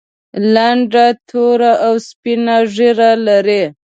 [0.53, 3.63] لنډه توره او سپینه ږیره لري.